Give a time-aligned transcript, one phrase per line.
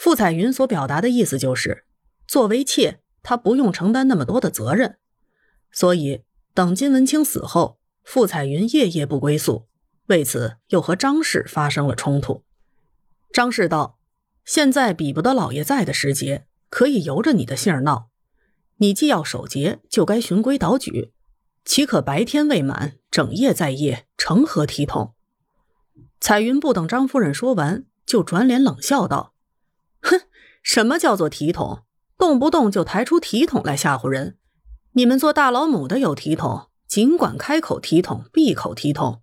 [0.00, 1.84] 傅彩云所表达的意思就是，
[2.26, 4.96] 作为妾，她不用承担那么多的责任，
[5.70, 6.22] 所以
[6.54, 9.66] 等金文清死后，傅彩云夜夜不归宿，
[10.06, 12.44] 为此又和张氏发生了冲突。
[13.30, 13.98] 张氏道
[14.46, 18.08] ：“现在比不得老爷在的时节，可以由着你的性儿闹。
[18.78, 21.12] 你既要守节，就该循规蹈矩，
[21.66, 25.12] 岂可白天未满，整夜在夜，成何体统？”
[26.18, 29.34] 彩云不等张夫人说完，就转脸冷笑道。
[30.02, 30.20] 哼，
[30.62, 31.84] 什么叫做体统？
[32.18, 34.36] 动不动就抬出体统来吓唬人。
[34.92, 39.22] 你们做大老母的有体统，尽管开口体统，闭口体统。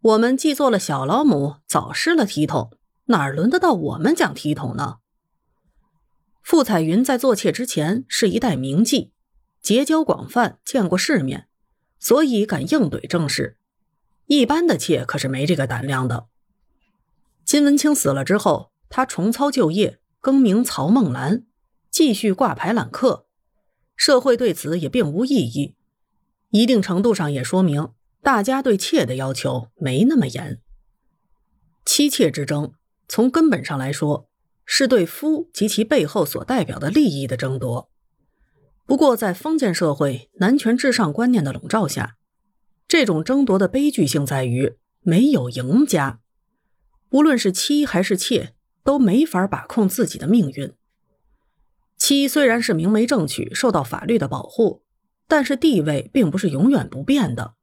[0.00, 2.70] 我们既做了小老母，早失了体统，
[3.06, 4.98] 哪儿轮得到我们讲体统呢？
[6.42, 9.10] 傅彩云在做妾之前是一代名妓，
[9.60, 11.48] 结交广泛，见过世面，
[11.98, 13.58] 所以敢硬怼正室。
[14.26, 16.26] 一般的妾可是没这个胆量的。
[17.44, 19.96] 金文清死了之后，他重操旧业。
[20.22, 21.46] 更名曹梦兰，
[21.90, 23.24] 继续挂牌揽客，
[23.96, 25.76] 社会对此也并无异议，
[26.50, 30.60] 一定程度上也说明大家对妾的要求没那么严。
[31.86, 32.74] 妻妾之争，
[33.08, 34.28] 从根本上来说，
[34.66, 37.90] 是对夫及其背后所代表的利益的争夺。
[38.84, 42.18] 不过，在封建社会男权至上观念的笼罩下，
[42.86, 46.20] 这种争夺的悲剧性在于没有赢家，
[47.12, 48.54] 无论是妻还是妾。
[48.90, 50.72] 都没法把控自己的命运。
[51.96, 54.82] 妻虽然是明媒正娶，受到法律的保护，
[55.28, 57.54] 但是地位并不是永远不变的。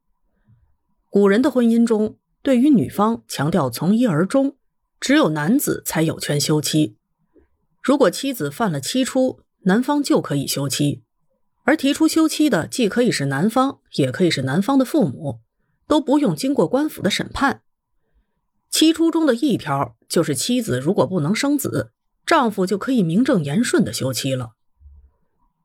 [1.10, 4.56] 古人的婚姻中，对于女方强调从一而终，
[4.98, 6.96] 只有男子才有权休妻。
[7.82, 11.02] 如果妻子犯了妻出，男方就可以休妻，
[11.64, 15.40] 而提出休妻的既可以是男方，也可以是男方的父母，
[15.86, 17.60] 都不用经过官府的审判。
[18.70, 21.92] 七出中的一条就是，妻子如果不能生子，
[22.24, 24.52] 丈夫就可以名正言顺的休妻了。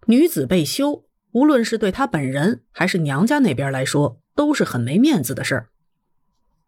[0.08, 5.70] 女子被休，无论是对她本人还是娘家那边来说，都是很没面子的事儿。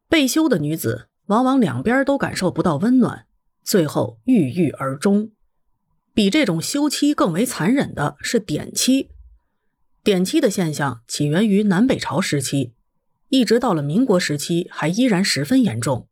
[0.07, 3.25] 被休的女子往往两边都感受不到温暖，
[3.63, 5.31] 最后郁郁而终。
[6.13, 9.09] 比这种休妻更为残忍的是点妻。
[10.03, 12.73] 点妻的现象起源于南北朝时期，
[13.29, 16.07] 一直到了民国时期，还依然十分严重。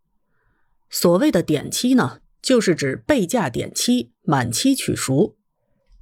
[0.95, 5.35] 所谓的典妻呢，就是指被嫁典妻，满妻娶赎，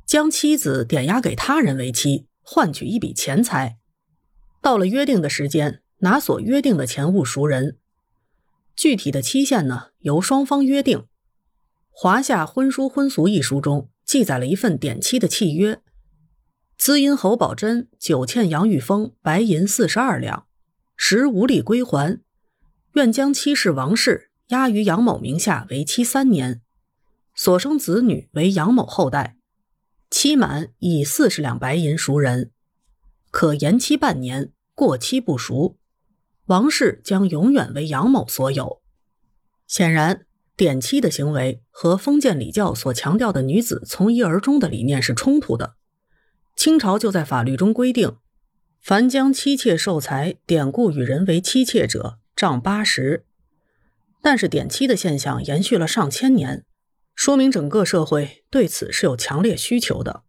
[0.06, 3.78] 将妻子点押给他人为妻，换取一笔钱财。
[4.62, 7.78] 到了约定的时间，拿所约定的钱物赎人。
[8.76, 11.00] 具体的期限呢，由双方约定。
[11.90, 15.82] 《华夏婚书婚俗》一书中记载了一份典妻的契约：
[16.78, 20.48] 滋阴侯宝珍久欠杨玉峰白银四十二两，
[20.98, 22.22] 时无力归还，
[22.96, 24.31] 愿将妻室王氏。
[24.52, 26.62] 押于杨某名下为期三年，
[27.34, 29.38] 所生子女为杨某后代，
[30.10, 32.52] 期满以四十两白银赎人，
[33.32, 35.78] 可延期半年，过期不赎，
[36.48, 38.82] 王氏将永远为杨某所有。
[39.68, 40.26] 显然，
[40.58, 45.76] 典妻的行为和封建礼教所强调的女子从一而终的理念是冲突的。
[46.58, 48.18] 清朝就在法律中规定，
[48.82, 53.26] 凡将妻妾受财典故与人为妻妾者，杖八十。
[54.22, 56.64] 但是典妻的现象延续了上千年，
[57.16, 60.24] 说明整个社会对此是有强烈需求的。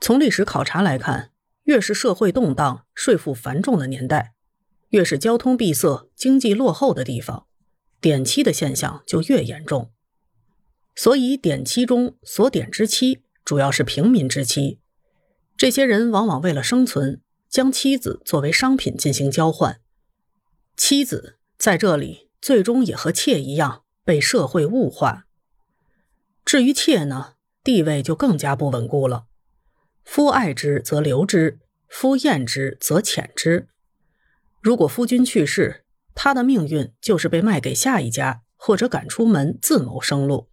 [0.00, 1.30] 从历史考察来看，
[1.64, 4.34] 越是社会动荡、税负繁重的年代，
[4.88, 7.46] 越是交通闭塞、经济落后的地方，
[8.00, 9.92] 典妻的现象就越严重。
[10.96, 14.80] 所以，典妻中所典之妻主要是平民之妻，
[15.56, 19.80] 这些人往往为了生存，将妻子作为商品进行交换。
[20.76, 22.29] 妻子在这里。
[22.40, 25.26] 最终也和妾一样被社会物化。
[26.44, 29.26] 至于妾呢，地位就更加不稳固了。
[30.04, 33.68] 夫爱之则留之，夫厌之则遣之。
[34.60, 35.84] 如果夫君去世，
[36.14, 40.48] 他的命运就是被卖给下一家，或者赶出门自谋生路。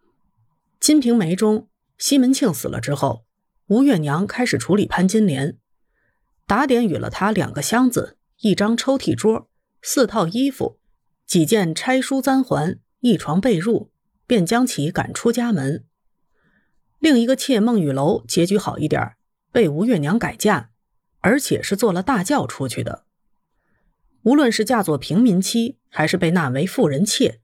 [0.80, 3.24] 《金瓶梅》中，西门庆死了之后，
[3.68, 5.56] 吴月娘开始处理潘金莲，
[6.46, 9.48] 打点与了他两个箱子、一张抽屉桌、
[9.80, 10.79] 四套衣服。
[11.30, 13.90] 几件拆书簪环，一床被褥，
[14.26, 15.84] 便将其赶出家门。
[16.98, 19.12] 另一个妾孟玉楼结局好一点，
[19.52, 20.70] 被吴月娘改嫁，
[21.20, 23.04] 而且是坐了大轿出去的。
[24.22, 27.40] 无论是嫁作平民妻，还是被纳为妇人妾，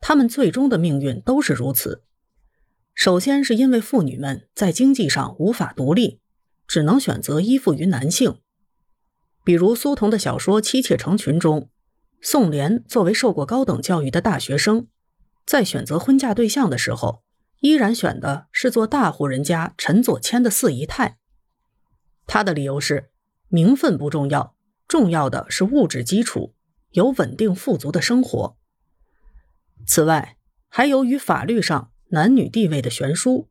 [0.00, 2.04] 她们最终的命运都是如此。
[2.94, 6.20] 首先是因为妇女们在经济上无法独立，
[6.68, 8.38] 只能选择依附于男性，
[9.42, 11.68] 比如苏童的小说《妻妾成群》中。
[12.26, 14.86] 宋濂作为受过高等教育的大学生，
[15.44, 17.22] 在选择婚嫁对象的时候，
[17.60, 21.18] 依然选的是做大户人家陈佐谦的四姨太。
[22.26, 23.10] 他的理由是，
[23.48, 24.56] 名分不重要，
[24.88, 26.54] 重要的是物质基础，
[26.92, 28.56] 有稳定富足的生活。
[29.86, 30.38] 此外，
[30.70, 33.50] 还由于法律上男女地位的悬殊，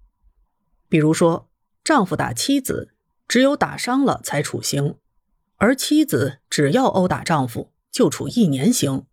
[0.90, 1.48] 比如说，
[1.84, 2.96] 丈夫打妻子，
[3.28, 4.96] 只有打伤了才处刑，
[5.58, 9.06] 而妻子只要殴打丈夫，就处一年刑。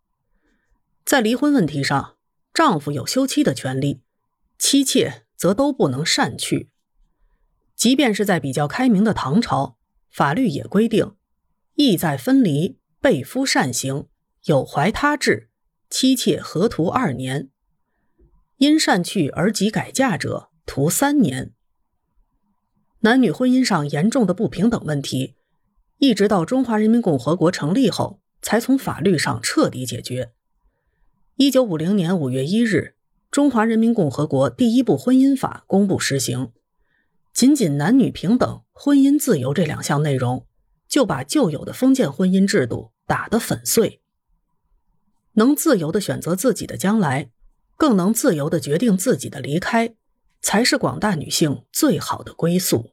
[1.04, 2.16] 在离婚问题上，
[2.54, 4.00] 丈夫有休妻的权利，
[4.58, 6.70] 妻妾则都不能擅去。
[7.76, 9.76] 即便是在比较开明的唐朝，
[10.10, 11.14] 法律也规定，
[11.74, 14.08] 意在分离，被夫擅行，
[14.44, 15.50] 有怀他志，
[15.90, 17.48] 妻妾合徒二年；
[18.56, 21.52] 因擅去而即改嫁者，徒三年。
[23.00, 25.34] 男女婚姻上严重的不平等问题，
[25.98, 30.32] 一直到中华人民共和国成立后，才从法律上彻底解决。
[31.36, 32.94] 一九五零年五月一日，
[33.30, 36.52] 中华人民共和国第一部婚姻法公布实行。
[37.32, 40.46] 仅仅男女平等、婚姻自由这两项内容，
[40.88, 44.00] 就把旧有的封建婚姻制度打得粉碎。
[45.34, 47.30] 能自由的选择自己的将来，
[47.76, 49.94] 更能自由的决定自己的离开，
[50.42, 52.90] 才是广大女性最好的归宿。